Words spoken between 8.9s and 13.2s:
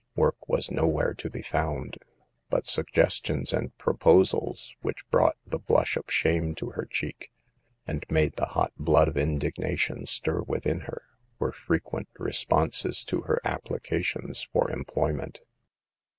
of indignation stir within her, were fre quent responses